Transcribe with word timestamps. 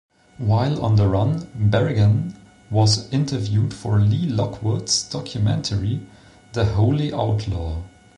While 0.39 0.83
on 0.83 0.95
the 0.95 1.07
run, 1.07 1.41
Berrigan 1.55 2.35
was 2.71 3.07
interviewed 3.13 3.71
for 3.71 3.99
Lee 3.99 4.27
Lockwood's 4.27 5.07
documentary 5.07 6.01
"The 6.53 6.65
Holy 6.65 7.13
Outlaw". 7.13 7.83